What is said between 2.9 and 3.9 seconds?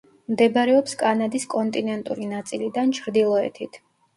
ჩრდილოეთით.